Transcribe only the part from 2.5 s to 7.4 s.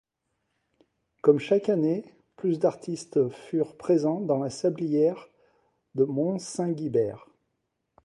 de artistes furent présents dans la sablière de Mont-Saint-Guibert.